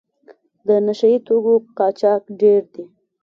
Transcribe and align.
د 0.67 0.69
نشه 0.85 1.07
یي 1.11 1.19
توکو 1.27 1.53
قاچاق 1.77 2.23
ډېر 2.41 2.61
دی. 2.73 2.85